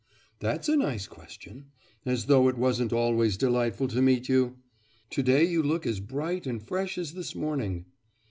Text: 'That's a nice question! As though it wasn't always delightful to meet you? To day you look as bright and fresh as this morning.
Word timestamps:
'That's 0.39 0.67
a 0.67 0.75
nice 0.75 1.05
question! 1.05 1.67
As 2.07 2.25
though 2.25 2.47
it 2.47 2.57
wasn't 2.57 2.91
always 2.91 3.37
delightful 3.37 3.87
to 3.89 4.01
meet 4.01 4.27
you? 4.27 4.57
To 5.11 5.21
day 5.21 5.43
you 5.43 5.61
look 5.61 5.85
as 5.85 5.99
bright 5.99 6.47
and 6.47 6.59
fresh 6.59 6.97
as 6.97 7.13
this 7.13 7.35
morning. 7.35 7.85